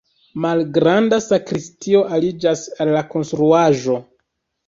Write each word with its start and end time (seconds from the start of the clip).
Malgranda 0.43 1.19
sakristio 1.25 2.01
aliĝas 2.17 2.63
al 2.85 2.91
la 2.95 3.05
konstruaĵo. 3.13 3.99